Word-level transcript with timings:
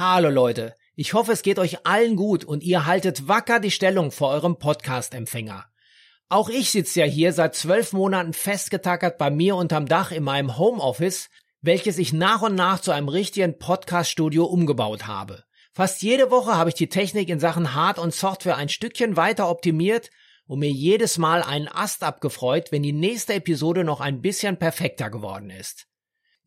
Hallo 0.00 0.30
Leute, 0.30 0.76
ich 0.94 1.12
hoffe 1.12 1.32
es 1.32 1.42
geht 1.42 1.58
euch 1.58 1.84
allen 1.84 2.14
gut 2.14 2.44
und 2.44 2.62
ihr 2.62 2.86
haltet 2.86 3.26
wacker 3.26 3.58
die 3.58 3.72
Stellung 3.72 4.12
vor 4.12 4.28
eurem 4.28 4.56
Podcast-Empfänger. 4.56 5.64
Auch 6.28 6.48
ich 6.48 6.70
sitze 6.70 7.00
ja 7.00 7.06
hier 7.06 7.32
seit 7.32 7.56
zwölf 7.56 7.92
Monaten 7.92 8.32
festgetackert 8.32 9.18
bei 9.18 9.28
mir 9.28 9.56
unterm 9.56 9.86
Dach 9.86 10.12
in 10.12 10.22
meinem 10.22 10.56
Homeoffice, 10.56 11.30
welches 11.62 11.98
ich 11.98 12.12
nach 12.12 12.42
und 12.42 12.54
nach 12.54 12.78
zu 12.78 12.92
einem 12.92 13.08
richtigen 13.08 13.58
Podcast-Studio 13.58 14.44
umgebaut 14.44 15.08
habe. 15.08 15.42
Fast 15.72 16.00
jede 16.00 16.30
Woche 16.30 16.56
habe 16.56 16.70
ich 16.70 16.76
die 16.76 16.88
Technik 16.88 17.28
in 17.28 17.40
Sachen 17.40 17.74
Hard- 17.74 17.98
und 17.98 18.14
Software 18.14 18.56
ein 18.56 18.68
Stückchen 18.68 19.16
weiter 19.16 19.50
optimiert 19.50 20.10
und 20.46 20.60
mir 20.60 20.70
jedes 20.70 21.18
Mal 21.18 21.42
einen 21.42 21.66
Ast 21.66 22.04
abgefreut, 22.04 22.70
wenn 22.70 22.84
die 22.84 22.92
nächste 22.92 23.34
Episode 23.34 23.82
noch 23.82 24.00
ein 24.00 24.22
bisschen 24.22 24.58
perfekter 24.58 25.10
geworden 25.10 25.50
ist. 25.50 25.88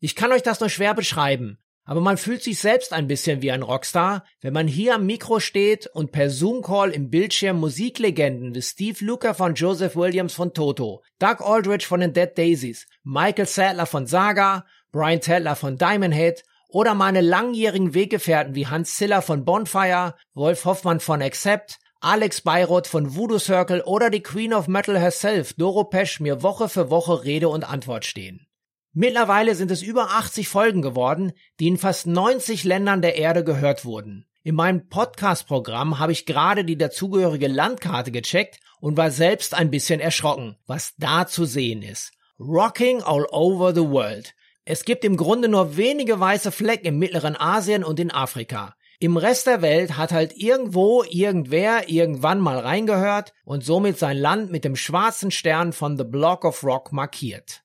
Ich 0.00 0.16
kann 0.16 0.32
euch 0.32 0.42
das 0.42 0.60
nur 0.60 0.70
schwer 0.70 0.94
beschreiben, 0.94 1.58
aber 1.84 2.00
man 2.00 2.16
fühlt 2.16 2.42
sich 2.42 2.58
selbst 2.58 2.92
ein 2.92 3.08
bisschen 3.08 3.42
wie 3.42 3.50
ein 3.50 3.62
Rockstar, 3.62 4.24
wenn 4.40 4.52
man 4.52 4.68
hier 4.68 4.94
am 4.94 5.06
Mikro 5.06 5.40
steht 5.40 5.86
und 5.88 6.12
per 6.12 6.30
Zoom-Call 6.30 6.90
im 6.90 7.10
Bildschirm 7.10 7.58
Musiklegenden 7.58 8.54
wie 8.54 8.62
Steve 8.62 9.04
Lukather 9.04 9.34
von 9.34 9.54
Joseph 9.54 9.96
Williams 9.96 10.34
von 10.34 10.54
Toto, 10.54 11.02
Doug 11.18 11.40
Aldrich 11.40 11.86
von 11.86 12.00
den 12.00 12.12
Dead 12.12 12.30
Daisies, 12.36 12.86
Michael 13.02 13.46
Sadler 13.46 13.86
von 13.86 14.06
Saga, 14.06 14.64
Brian 14.92 15.20
Tedler 15.20 15.56
von 15.56 15.76
Diamond 15.76 16.14
Head 16.14 16.44
oder 16.68 16.94
meine 16.94 17.20
langjährigen 17.20 17.94
Weggefährten 17.94 18.54
wie 18.54 18.66
Hans 18.66 18.94
Ziller 18.94 19.22
von 19.22 19.44
Bonfire, 19.44 20.14
Wolf 20.34 20.64
Hoffmann 20.64 21.00
von 21.00 21.20
Accept, 21.20 21.78
Alex 22.00 22.40
Bayroth 22.40 22.86
von 22.86 23.14
Voodoo 23.14 23.38
Circle 23.38 23.82
oder 23.82 24.10
die 24.10 24.22
Queen 24.22 24.54
of 24.54 24.68
Metal 24.68 24.98
herself, 24.98 25.52
Doro 25.54 25.84
Pesch, 25.84 26.20
mir 26.20 26.42
Woche 26.42 26.68
für 26.68 26.90
Woche 26.90 27.24
Rede 27.24 27.48
und 27.48 27.68
Antwort 27.68 28.04
stehen. 28.04 28.46
Mittlerweile 28.94 29.54
sind 29.54 29.70
es 29.70 29.80
über 29.80 30.10
80 30.10 30.48
Folgen 30.48 30.82
geworden, 30.82 31.32
die 31.58 31.68
in 31.68 31.78
fast 31.78 32.06
90 32.06 32.64
Ländern 32.64 33.00
der 33.00 33.16
Erde 33.16 33.42
gehört 33.42 33.86
wurden. 33.86 34.26
In 34.42 34.54
meinem 34.54 34.90
Podcast-Programm 34.90 35.98
habe 35.98 36.12
ich 36.12 36.26
gerade 36.26 36.62
die 36.62 36.76
dazugehörige 36.76 37.48
Landkarte 37.48 38.10
gecheckt 38.10 38.60
und 38.80 38.98
war 38.98 39.10
selbst 39.10 39.54
ein 39.54 39.70
bisschen 39.70 39.98
erschrocken, 39.98 40.56
was 40.66 40.92
da 40.98 41.26
zu 41.26 41.46
sehen 41.46 41.80
ist. 41.80 42.12
Rocking 42.38 43.02
all 43.02 43.24
over 43.30 43.74
the 43.74 43.88
world. 43.88 44.34
Es 44.66 44.84
gibt 44.84 45.06
im 45.06 45.16
Grunde 45.16 45.48
nur 45.48 45.78
wenige 45.78 46.20
weiße 46.20 46.52
Flecken 46.52 46.86
im 46.86 46.98
mittleren 46.98 47.34
Asien 47.34 47.84
und 47.84 47.98
in 47.98 48.10
Afrika. 48.10 48.74
Im 48.98 49.16
Rest 49.16 49.46
der 49.46 49.62
Welt 49.62 49.96
hat 49.96 50.12
halt 50.12 50.36
irgendwo 50.36 51.02
irgendwer 51.08 51.88
irgendwann 51.88 52.40
mal 52.40 52.58
reingehört 52.58 53.32
und 53.46 53.64
somit 53.64 53.98
sein 53.98 54.18
Land 54.18 54.52
mit 54.52 54.64
dem 54.64 54.76
schwarzen 54.76 55.30
Stern 55.30 55.72
von 55.72 55.96
The 55.96 56.04
Block 56.04 56.44
of 56.44 56.62
Rock 56.62 56.92
markiert. 56.92 57.62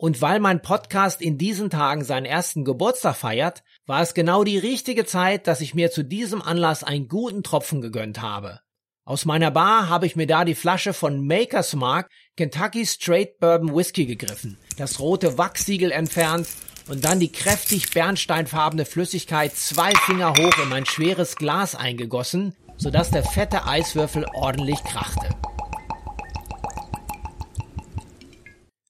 Und 0.00 0.22
weil 0.22 0.38
mein 0.38 0.62
Podcast 0.62 1.20
in 1.20 1.38
diesen 1.38 1.70
Tagen 1.70 2.04
seinen 2.04 2.24
ersten 2.24 2.64
Geburtstag 2.64 3.16
feiert, 3.16 3.64
war 3.84 4.00
es 4.00 4.14
genau 4.14 4.44
die 4.44 4.56
richtige 4.56 5.04
Zeit, 5.04 5.48
dass 5.48 5.60
ich 5.60 5.74
mir 5.74 5.90
zu 5.90 6.04
diesem 6.04 6.40
Anlass 6.40 6.84
einen 6.84 7.08
guten 7.08 7.42
Tropfen 7.42 7.80
gegönnt 7.80 8.22
habe. 8.22 8.60
Aus 9.04 9.24
meiner 9.24 9.50
Bar 9.50 9.88
habe 9.88 10.06
ich 10.06 10.14
mir 10.14 10.28
da 10.28 10.44
die 10.44 10.54
Flasche 10.54 10.92
von 10.92 11.26
Maker's 11.26 11.74
Mark 11.74 12.10
Kentucky 12.36 12.86
Straight 12.86 13.40
Bourbon 13.40 13.74
Whisky 13.74 14.06
gegriffen, 14.06 14.56
das 14.76 15.00
rote 15.00 15.36
Wachsiegel 15.36 15.90
entfernt 15.90 16.46
und 16.88 17.04
dann 17.04 17.18
die 17.18 17.32
kräftig 17.32 17.90
bernsteinfarbene 17.90 18.84
Flüssigkeit 18.84 19.56
zwei 19.56 19.90
Finger 20.06 20.34
hoch 20.34 20.62
in 20.62 20.68
mein 20.68 20.86
schweres 20.86 21.34
Glas 21.34 21.74
eingegossen, 21.74 22.54
sodass 22.76 23.10
der 23.10 23.24
fette 23.24 23.66
Eiswürfel 23.66 24.26
ordentlich 24.34 24.78
krachte. 24.84 25.28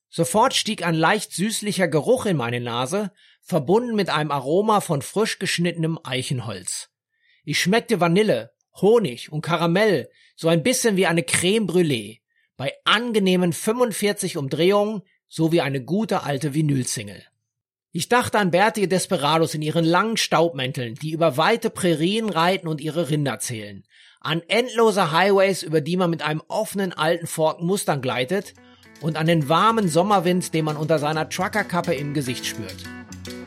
Sofort 0.09 0.55
stieg 0.55 0.85
ein 0.85 0.95
leicht 0.95 1.31
süßlicher 1.33 1.87
Geruch 1.87 2.25
in 2.25 2.35
meine 2.35 2.59
Nase, 2.59 3.11
verbunden 3.41 3.95
mit 3.95 4.09
einem 4.09 4.31
Aroma 4.31 4.81
von 4.81 5.01
frisch 5.01 5.39
geschnittenem 5.39 5.99
Eichenholz. 6.03 6.89
Ich 7.45 7.59
schmeckte 7.59 7.99
Vanille, 7.99 8.51
Honig 8.81 9.31
und 9.31 9.41
Karamell, 9.41 10.09
so 10.35 10.47
ein 10.47 10.63
bisschen 10.63 10.97
wie 10.97 11.05
eine 11.05 11.23
Creme 11.23 11.67
Brûlée, 11.67 12.19
bei 12.57 12.73
angenehmen 12.85 13.53
45 13.53 14.37
Umdrehungen, 14.37 15.03
so 15.27 15.51
wie 15.51 15.61
eine 15.61 15.83
gute 15.83 16.23
alte 16.23 16.53
Vinylsingle. 16.53 17.23
Ich 17.91 18.09
dachte 18.09 18.37
an 18.37 18.51
bärtige 18.51 18.87
Desperados 18.87 19.53
in 19.53 19.61
ihren 19.61 19.85
langen 19.85 20.17
Staubmänteln, 20.17 20.95
die 20.95 21.11
über 21.11 21.37
weite 21.37 21.69
Prärien 21.69 22.29
reiten 22.29 22.67
und 22.67 22.81
ihre 22.81 23.09
Rinder 23.09 23.39
zählen, 23.39 23.83
an 24.21 24.41
endlose 24.47 25.11
Highways, 25.11 25.63
über 25.63 25.81
die 25.81 25.97
man 25.97 26.09
mit 26.09 26.21
einem 26.21 26.41
offenen 26.47 26.93
alten 26.93 27.27
Ford 27.27 27.61
Mustang 27.61 28.01
gleitet 28.01 28.53
und 29.01 29.17
an 29.17 29.27
den 29.27 29.49
warmen 29.49 29.87
Sommerwind, 29.87 30.53
den 30.53 30.65
man 30.65 30.77
unter 30.77 30.99
seiner 30.99 31.29
Truckerkappe 31.29 31.93
im 31.93 32.13
Gesicht 32.13 32.45
spürt. 32.45 32.83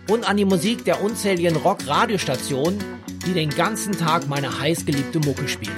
Und 0.08 0.28
an 0.28 0.36
die 0.36 0.44
Musik 0.44 0.84
der 0.84 1.02
unzähligen 1.02 1.56
Rock-Radiostationen, 1.56 2.82
die 3.26 3.32
den 3.32 3.50
ganzen 3.50 3.92
Tag 3.92 4.28
meine 4.28 4.58
heißgeliebte 4.58 5.20
Mucke 5.20 5.48
spielen. 5.48 5.76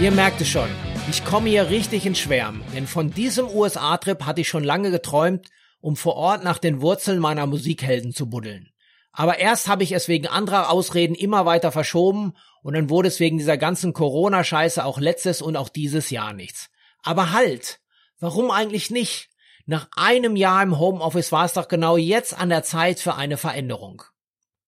Ihr 0.00 0.12
merkt 0.12 0.40
es 0.40 0.48
schon, 0.48 0.68
ich 1.10 1.24
komme 1.24 1.48
hier 1.48 1.70
richtig 1.70 2.04
in 2.04 2.14
Schwärmen, 2.14 2.62
denn 2.74 2.86
von 2.86 3.10
diesem 3.10 3.48
USA-Trip 3.48 4.26
hatte 4.26 4.42
ich 4.42 4.48
schon 4.48 4.62
lange 4.62 4.90
geträumt, 4.90 5.48
um 5.80 5.96
vor 5.96 6.16
Ort 6.16 6.44
nach 6.44 6.58
den 6.58 6.82
Wurzeln 6.82 7.18
meiner 7.18 7.46
Musikhelden 7.46 8.12
zu 8.12 8.28
buddeln. 8.28 8.68
Aber 9.12 9.38
erst 9.38 9.68
habe 9.68 9.82
ich 9.84 9.92
es 9.92 10.08
wegen 10.08 10.26
anderer 10.26 10.70
Ausreden 10.70 11.14
immer 11.14 11.46
weiter 11.46 11.72
verschoben 11.72 12.34
und 12.62 12.74
dann 12.74 12.90
wurde 12.90 13.08
es 13.08 13.20
wegen 13.20 13.38
dieser 13.38 13.56
ganzen 13.56 13.94
Corona-Scheiße 13.94 14.84
auch 14.84 14.98
letztes 14.98 15.40
und 15.40 15.56
auch 15.56 15.70
dieses 15.70 16.10
Jahr 16.10 16.34
nichts. 16.34 16.68
Aber 17.02 17.32
halt! 17.32 17.80
Warum 18.20 18.50
eigentlich 18.50 18.90
nicht? 18.90 19.30
Nach 19.64 19.88
einem 19.96 20.36
Jahr 20.36 20.62
im 20.62 20.78
Homeoffice 20.78 21.32
war 21.32 21.44
es 21.44 21.54
doch 21.54 21.68
genau 21.68 21.96
jetzt 21.96 22.36
an 22.36 22.48
der 22.48 22.64
Zeit 22.64 23.00
für 23.00 23.14
eine 23.14 23.36
Veränderung. 23.36 24.02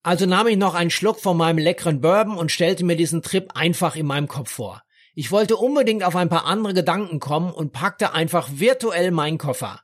Also 0.03 0.25
nahm 0.25 0.47
ich 0.47 0.57
noch 0.57 0.75
einen 0.75 0.91
Schluck 0.91 1.21
von 1.21 1.37
meinem 1.37 1.59
leckeren 1.59 2.01
Bourbon 2.01 2.39
und 2.39 2.51
stellte 2.51 2.85
mir 2.85 2.97
diesen 2.97 3.23
Trip 3.23 3.51
einfach 3.55 3.97
in 3.97 4.07
meinem 4.07 4.29
Kopf 4.29 4.51
vor. 4.51 4.83
Ich 5.15 5.31
wollte 5.31 5.57
unbedingt 5.57 6.05
auf 6.05 6.17
ein 6.17 6.29
paar 6.29 6.47
andere 6.47 6.75
Gedanken 6.75 7.21
kommen 7.21 7.53
und 7.53 7.73
packte 7.73 8.13
einfach 8.13 8.49
virtuell 8.53 9.11
meinen 9.11 9.39
Koffer. 9.39 9.81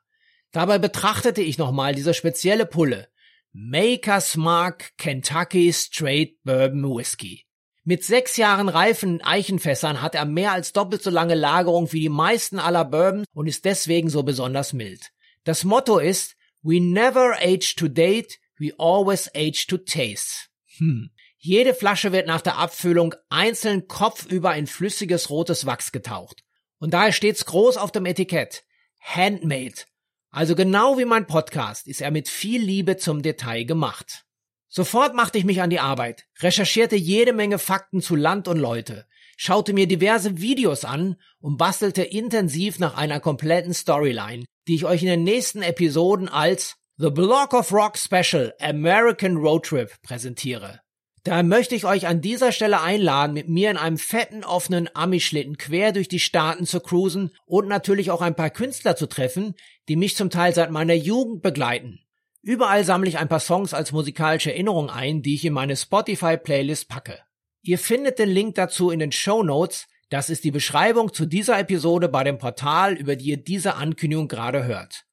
Dabei 0.52 0.78
betrachtete 0.78 1.42
ich 1.42 1.58
nochmal 1.58 1.94
diese 1.94 2.14
spezielle 2.14 2.66
Pulle. 2.66 3.08
Maker's 3.52 4.36
Mark 4.36 4.96
Kentucky 4.98 5.72
Straight 5.72 6.42
Bourbon 6.44 6.84
Whiskey. 6.96 7.46
Mit 7.84 8.04
sechs 8.04 8.36
Jahren 8.36 8.68
reifen 8.68 9.22
Eichenfässern 9.22 10.02
hat 10.02 10.14
er 10.14 10.24
mehr 10.24 10.52
als 10.52 10.72
doppelt 10.72 11.02
so 11.02 11.10
lange 11.10 11.34
Lagerung 11.34 11.92
wie 11.92 12.00
die 12.00 12.08
meisten 12.08 12.58
aller 12.58 12.84
Bourbon 12.84 13.24
und 13.32 13.46
ist 13.46 13.64
deswegen 13.64 14.10
so 14.10 14.22
besonders 14.22 14.72
mild. 14.72 15.12
Das 15.44 15.64
Motto 15.64 15.98
ist 15.98 16.36
We 16.62 16.80
never 16.80 17.36
age 17.40 17.76
to 17.76 17.86
date, 17.86 18.38
we 18.58 18.72
always 18.76 19.30
age 19.36 19.66
to 19.68 19.78
taste. 19.78 20.48
Hm. 20.78 21.10
Jede 21.38 21.74
Flasche 21.74 22.12
wird 22.12 22.26
nach 22.26 22.40
der 22.40 22.58
Abfüllung 22.58 23.14
einzeln 23.28 23.88
kopfüber 23.88 24.54
in 24.56 24.66
flüssiges 24.66 25.30
rotes 25.30 25.66
Wachs 25.66 25.92
getaucht. 25.92 26.42
Und 26.78 26.94
daher 26.94 27.12
steht's 27.12 27.44
groß 27.44 27.76
auf 27.76 27.92
dem 27.92 28.06
Etikett. 28.06 28.64
handmade. 29.00 29.84
Also 30.30 30.54
genau 30.54 30.98
wie 30.98 31.04
mein 31.04 31.26
Podcast 31.26 31.86
ist 31.86 32.00
er 32.00 32.10
mit 32.10 32.28
viel 32.28 32.60
Liebe 32.60 32.96
zum 32.96 33.22
Detail 33.22 33.64
gemacht. 33.64 34.24
Sofort 34.68 35.14
machte 35.14 35.38
ich 35.38 35.44
mich 35.44 35.62
an 35.62 35.70
die 35.70 35.80
Arbeit, 35.80 36.26
recherchierte 36.40 36.96
jede 36.96 37.32
Menge 37.32 37.58
Fakten 37.58 38.02
zu 38.02 38.16
Land 38.16 38.48
und 38.48 38.58
Leute, 38.58 39.06
schaute 39.36 39.72
mir 39.72 39.86
diverse 39.86 40.38
Videos 40.40 40.84
an 40.84 41.16
und 41.38 41.56
bastelte 41.56 42.02
intensiv 42.02 42.78
nach 42.78 42.96
einer 42.96 43.20
kompletten 43.20 43.72
Storyline, 43.72 44.44
die 44.66 44.74
ich 44.74 44.84
euch 44.84 45.02
in 45.02 45.08
den 45.08 45.24
nächsten 45.24 45.62
Episoden 45.62 46.28
als 46.28 46.76
The 46.98 47.10
Block 47.10 47.54
of 47.54 47.72
Rock 47.72 47.96
Special 47.96 48.52
American 48.60 49.36
Road 49.36 49.64
Trip 49.64 49.90
präsentiere. 50.02 50.80
Da 51.26 51.42
möchte 51.42 51.74
ich 51.74 51.84
euch 51.84 52.06
an 52.06 52.20
dieser 52.20 52.52
Stelle 52.52 52.80
einladen, 52.80 53.34
mit 53.34 53.48
mir 53.48 53.72
in 53.72 53.76
einem 53.76 53.98
fetten 53.98 54.44
offenen 54.44 54.88
Amischlitten 54.94 55.58
quer 55.58 55.90
durch 55.90 56.06
die 56.06 56.20
Staaten 56.20 56.66
zu 56.66 56.78
cruisen 56.78 57.32
und 57.46 57.66
natürlich 57.66 58.12
auch 58.12 58.20
ein 58.20 58.36
paar 58.36 58.50
Künstler 58.50 58.94
zu 58.94 59.08
treffen, 59.08 59.56
die 59.88 59.96
mich 59.96 60.14
zum 60.14 60.30
Teil 60.30 60.54
seit 60.54 60.70
meiner 60.70 60.94
Jugend 60.94 61.42
begleiten. 61.42 61.98
Überall 62.42 62.84
sammle 62.84 63.08
ich 63.08 63.18
ein 63.18 63.26
paar 63.26 63.40
Songs 63.40 63.74
als 63.74 63.90
musikalische 63.90 64.52
Erinnerung 64.52 64.88
ein, 64.88 65.20
die 65.20 65.34
ich 65.34 65.44
in 65.44 65.52
meine 65.52 65.74
Spotify-Playlist 65.74 66.88
packe. 66.88 67.18
Ihr 67.60 67.80
findet 67.80 68.20
den 68.20 68.28
Link 68.28 68.54
dazu 68.54 68.90
in 68.90 69.00
den 69.00 69.10
Show 69.10 69.42
Notes. 69.42 69.88
Das 70.10 70.30
ist 70.30 70.44
die 70.44 70.52
Beschreibung 70.52 71.12
zu 71.12 71.26
dieser 71.26 71.58
Episode 71.58 72.08
bei 72.08 72.22
dem 72.22 72.38
Portal, 72.38 72.94
über 72.94 73.16
die 73.16 73.30
ihr 73.30 73.42
diese 73.42 73.74
Ankündigung 73.74 74.28
gerade 74.28 74.62
hört. 74.62 75.06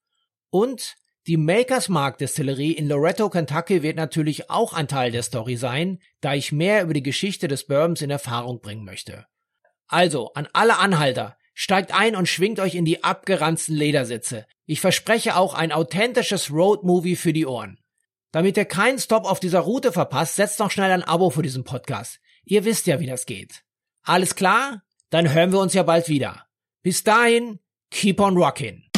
Und 0.51 0.95
die 1.25 1.37
Makers 1.37 1.87
Mark 1.87 2.17
Distillerie 2.17 2.73
in 2.73 2.89
Loretto, 2.89 3.29
Kentucky 3.29 3.81
wird 3.81 3.95
natürlich 3.95 4.49
auch 4.49 4.73
ein 4.73 4.89
Teil 4.89 5.11
der 5.11 5.23
Story 5.23 5.55
sein, 5.55 5.99
da 6.19 6.33
ich 6.33 6.51
mehr 6.51 6.83
über 6.83 6.93
die 6.93 7.03
Geschichte 7.03 7.47
des 7.47 7.65
Bourbons 7.65 8.01
in 8.01 8.09
Erfahrung 8.09 8.59
bringen 8.59 8.83
möchte. 8.83 9.25
Also, 9.87 10.33
an 10.33 10.49
alle 10.51 10.79
Anhalter, 10.79 11.37
steigt 11.53 11.93
ein 11.93 12.15
und 12.15 12.27
schwingt 12.27 12.59
euch 12.59 12.75
in 12.75 12.83
die 12.83 13.03
abgeranzten 13.03 13.75
Ledersitze. 13.75 14.45
Ich 14.65 14.81
verspreche 14.81 15.37
auch 15.37 15.53
ein 15.53 15.71
authentisches 15.71 16.51
Road-Movie 16.51 17.15
für 17.15 17.31
die 17.31 17.45
Ohren. 17.45 17.79
Damit 18.31 18.57
ihr 18.57 18.65
keinen 18.65 18.99
Stop 18.99 19.25
auf 19.25 19.39
dieser 19.39 19.59
Route 19.59 19.91
verpasst, 19.91 20.35
setzt 20.35 20.59
noch 20.59 20.71
schnell 20.71 20.91
ein 20.91 21.03
Abo 21.03 21.29
für 21.29 21.43
diesen 21.43 21.63
Podcast. 21.63 22.19
Ihr 22.43 22.65
wisst 22.65 22.87
ja, 22.87 22.99
wie 22.99 23.05
das 23.05 23.25
geht. 23.25 23.63
Alles 24.01 24.35
klar? 24.35 24.81
Dann 25.09 25.31
hören 25.31 25.51
wir 25.51 25.59
uns 25.59 25.73
ja 25.73 25.83
bald 25.83 26.09
wieder. 26.09 26.47
Bis 26.81 27.03
dahin, 27.03 27.59
keep 27.91 28.19
on 28.19 28.35
rockin'. 28.35 28.92